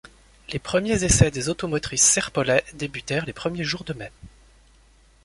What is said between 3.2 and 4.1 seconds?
les premiers jours de mai.